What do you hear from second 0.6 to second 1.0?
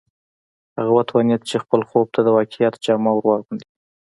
هغه